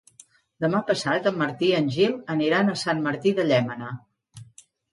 [0.63, 3.95] Demà passat en Martí i en Gil aniran a Sant Martí de Llémena.